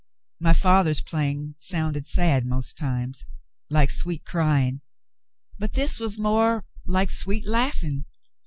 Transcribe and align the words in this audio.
My 0.39 0.53
father's 0.53 0.99
playing 0.99 1.53
sounded 1.59 2.07
sad 2.07 2.43
most 2.43 2.75
times, 2.75 3.27
like 3.69 3.91
sweet 3.91 4.25
crying, 4.25 4.81
but 5.59 5.73
this 5.73 5.99
was 5.99 6.17
more 6.17 6.65
like 6.87 7.11
sweet 7.11 7.45
laughing. 7.45 8.05